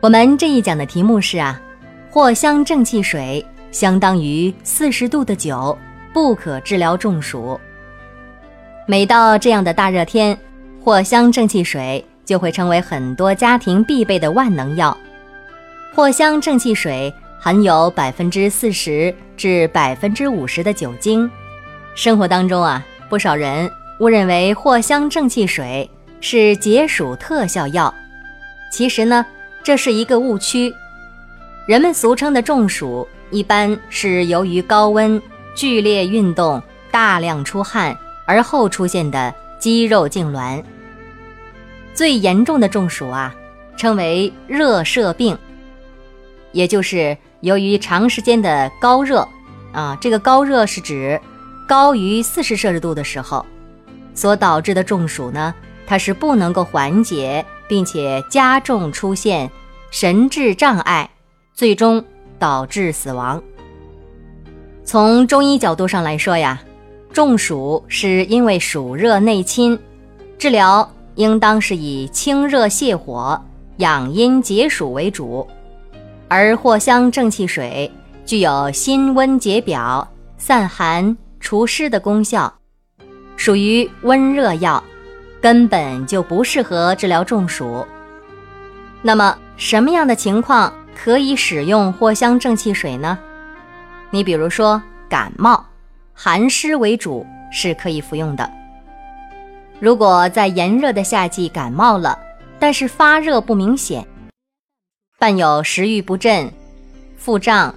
[0.00, 1.58] 我们这一讲的题目是啊，
[2.12, 5.76] 藿香正气水相当于四十度的酒，
[6.12, 7.58] 不可治疗中暑。
[8.86, 10.38] 每到这样的大热天，
[10.84, 14.96] 藿香正气水就会成为很多家庭必备的万能药。
[15.94, 21.28] 藿香正气水含有百分之四十至百分之五十的酒精，
[21.94, 23.68] 生活当中啊，不少人
[24.00, 27.92] 误认为藿香正气水是解暑特效药，
[28.70, 29.24] 其实呢。
[29.66, 30.72] 这是一个误区，
[31.66, 35.20] 人们俗称的中暑，一般是由于高温、
[35.56, 40.62] 剧烈运动、大量出汗而后出现的肌肉痉挛。
[41.94, 43.34] 最严重的中暑啊，
[43.76, 45.36] 称为热射病，
[46.52, 49.26] 也就是由于长时间的高热，
[49.72, 51.20] 啊，这个高热是指
[51.66, 53.44] 高于四十摄氏度的时候，
[54.14, 55.52] 所导致的中暑呢，
[55.88, 57.44] 它是不能够缓解。
[57.68, 59.50] 并且加重出现
[59.98, 61.08] 神志障碍，
[61.54, 62.04] 最终
[62.38, 63.42] 导致死亡。
[64.84, 66.62] 从中医角度上来说呀，
[67.14, 69.78] 中暑是因为暑热内侵，
[70.36, 73.42] 治疗应当是以清热泻火、
[73.78, 75.48] 养阴解暑为主。
[76.28, 77.90] 而藿香正气水
[78.26, 82.52] 具有辛温解表、散寒除湿的功效，
[83.34, 84.84] 属于温热药。
[85.40, 87.82] 根本就不适合治疗中暑。
[89.00, 93.18] 那么，什么样的情况可以使用藿香正气水呢？
[94.10, 95.64] 你比如说感冒，
[96.12, 98.50] 寒湿为主是可以服用的。
[99.80, 102.18] 如果在炎热的夏季感冒了，
[102.58, 104.06] 但是发热不明显，
[105.18, 106.50] 伴有食欲不振、
[107.16, 107.74] 腹胀、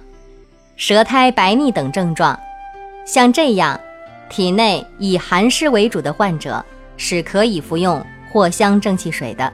[0.76, 2.38] 舌苔白腻等症状，
[3.04, 3.78] 像这样
[4.28, 6.64] 体内以寒湿为主的患者。
[7.02, 9.50] 是可以服用藿香正气水的。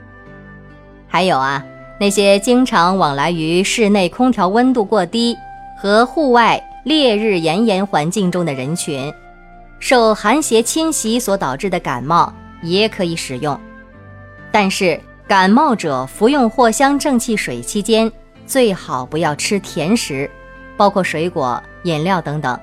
[1.07, 1.65] 还有啊，
[1.99, 5.37] 那些经常往来于室内空调温度过低
[5.79, 9.13] 和户外烈日炎炎环境中的人群，
[9.79, 13.59] 受寒邪侵袭所导致的感冒也可以使用。
[14.53, 18.11] 但是，感冒者服用藿香正气水期间，
[18.47, 20.31] 最好不要吃甜食，
[20.77, 22.59] 包括水果、饮料等等，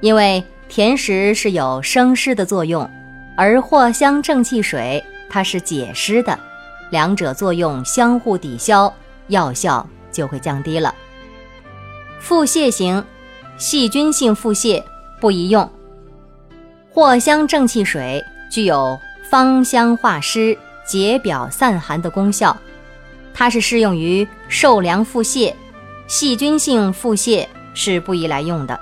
[0.00, 2.88] 因为甜食是有生湿的作用。
[3.36, 6.38] 而藿香正气水它是解湿的，
[6.90, 8.92] 两者作用相互抵消，
[9.28, 10.94] 药效就会降低了。
[12.20, 13.04] 腹泻型、
[13.56, 14.82] 细菌性腹泻
[15.20, 15.68] 不宜用。
[16.92, 18.98] 藿香正气水具有
[19.30, 22.56] 芳香化湿、解表散寒的功效，
[23.32, 25.54] 它是适用于受凉腹泻、
[26.06, 28.78] 细菌性腹泻是不宜来用的。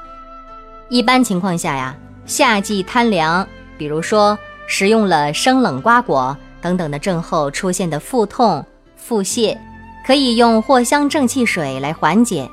[0.89, 1.95] 一般情况下呀，
[2.27, 4.39] 夏季贪凉，比如说。
[4.71, 8.65] 食用了生冷瓜果等等的症候出现的腹痛、
[8.97, 9.57] 腹泻，
[10.07, 12.49] 可以用藿香正气水来缓解。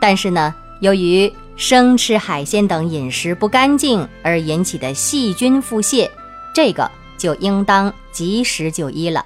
[0.00, 6.08] 但是呢，由于生吃海鲜等饮食不干净而引起的细菌腹泻，
[6.54, 9.24] 这个就应当及时就医了。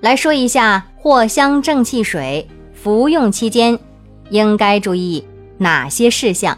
[0.00, 3.78] 来说一下藿香正气水服用期间
[4.30, 5.24] 应该注意
[5.58, 6.56] 哪些事项。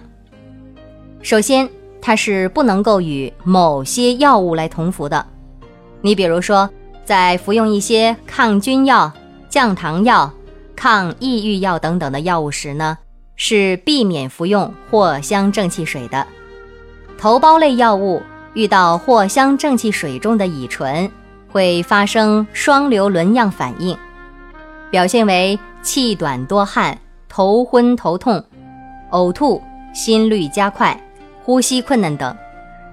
[1.22, 1.68] 首先。
[2.04, 5.24] 它是不能够与某些药物来同服的。
[6.02, 6.68] 你比如说，
[7.04, 9.10] 在服用一些抗菌药、
[9.48, 10.30] 降糖药、
[10.76, 12.98] 抗抑郁药等等的药物时呢，
[13.36, 16.26] 是避免服用藿香正气水的。
[17.16, 18.20] 头孢类药物
[18.54, 21.10] 遇到藿香正气水中的乙醇，
[21.50, 23.96] 会发生双硫仑样反应，
[24.90, 28.44] 表现为气短多汗、头昏头痛、
[29.12, 29.62] 呕吐、
[29.94, 31.00] 心率加快。
[31.44, 32.36] 呼吸困难等，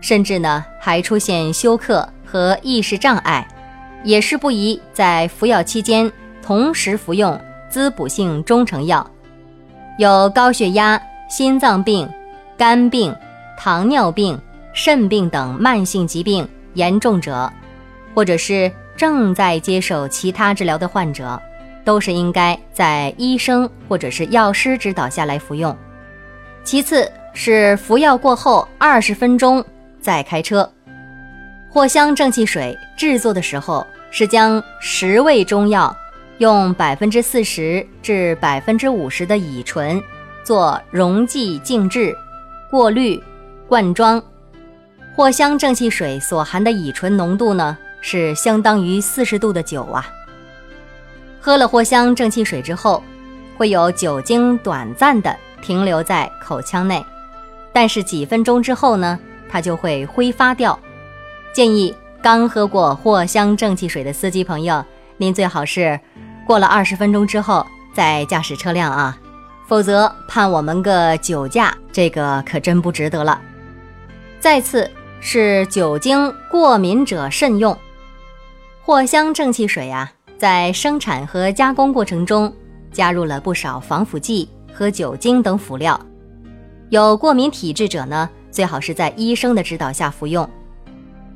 [0.01, 3.47] 甚至呢还出现休克和意识障碍，
[4.03, 6.11] 也是不宜在服药期间
[6.43, 7.39] 同时服用
[7.69, 9.09] 滋补性中成药。
[9.97, 12.07] 有高血压、心脏病、
[12.55, 13.15] 肝病、
[13.57, 14.39] 糖尿病、
[14.73, 17.51] 肾病等慢性疾病严重者，
[18.13, 21.41] 或者是正在接受其他治疗的患者，
[21.83, 25.75] 都是应该在医生或者是药师指导下来服用。
[26.63, 27.11] 其次。
[27.31, 29.63] 是服药过后二十分钟
[30.01, 30.69] 再开车。
[31.71, 35.95] 藿香正气水制作的时候是将十味中药
[36.39, 40.01] 用百分之四十至百分之五十的乙醇
[40.43, 42.15] 做溶剂静置、
[42.71, 43.21] 过滤、
[43.67, 44.21] 灌装。
[45.15, 50.09] 藿香正气水所含的乙醇浓度呢，是相当于四十度的酒啊。
[51.39, 53.03] 喝了藿香正气水之后，
[53.57, 57.05] 会有酒精短暂的停留在口腔内，
[57.71, 60.77] 但是几分钟之后呢，它就会挥发掉。
[61.53, 64.83] 建议刚喝过藿香正气水的司机朋友，
[65.17, 65.99] 您最好是
[66.45, 69.17] 过了二十分钟之后再驾驶车辆啊，
[69.67, 73.41] 否则判我们个酒驾，这个可真不值得了。
[74.39, 77.77] 再次是酒精过敏者慎用，
[78.85, 80.11] 藿香正气水呀。
[80.37, 82.53] 在生产和加工过程中，
[82.93, 85.99] 加入了不少防腐剂和酒精等辅料。
[86.87, 90.49] 有过敏体质者呢，最好是在医生的指导下服用。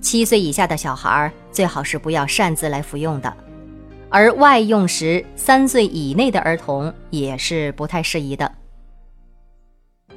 [0.03, 3.33] 七岁以下的小孩最好是不要擅自来服用的，
[4.09, 8.51] 而外用时，三岁以内的儿童也是不太适宜的。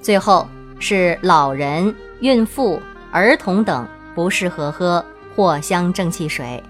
[0.02, 0.46] 最后
[0.80, 5.02] 是老人、孕妇、儿童等不适合喝
[5.36, 6.60] 藿香正气水。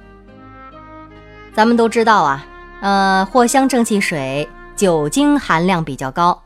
[1.54, 2.46] 咱们都知道啊，
[2.82, 4.46] 呃，藿香正气水
[4.76, 6.42] 酒精含量比较高，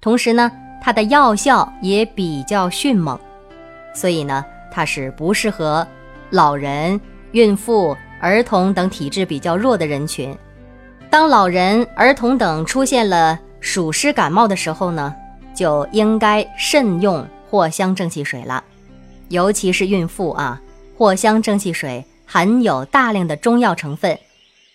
[0.00, 0.50] 同时呢，
[0.82, 3.20] 它的药效也比较迅猛，
[3.94, 4.42] 所以呢，
[4.72, 5.86] 它是不适合
[6.34, 7.00] 老人、
[7.30, 10.36] 孕妇、儿童等体质比较弱的人群。
[11.08, 15.14] 当老人、儿童等出现了暑湿感冒的时候呢，
[15.54, 18.64] 就应该慎用藿香正气水了，
[19.28, 20.60] 尤其是孕妇啊，
[20.98, 24.18] 藿香正气水含有大量的中药成分。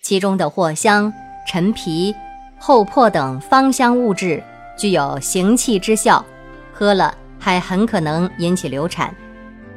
[0.00, 1.12] 其中的藿香、
[1.46, 2.14] 陈皮、
[2.58, 4.42] 厚朴等芳香物质
[4.78, 6.24] 具有行气之效，
[6.72, 9.14] 喝了还很可能引起流产。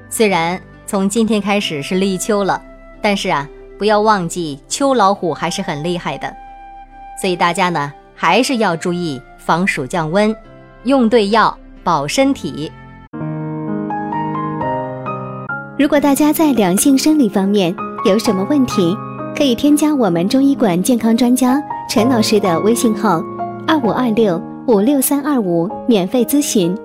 [0.10, 2.62] 虽然从今天开始是立秋了，
[3.02, 3.48] 但是啊，
[3.78, 6.32] 不要忘记秋老虎还是很厉害的，
[7.22, 10.36] 所以大家呢还是要注意防暑降温，
[10.84, 12.72] 用对药保身体。
[15.80, 17.74] 如果大家在两性生理方面
[18.06, 18.96] 有什么问题，
[19.36, 23.22] 可以添加我们中医馆健康专家陈老师的微信号：
[23.66, 26.78] 二五二六五六三二五，免费咨询。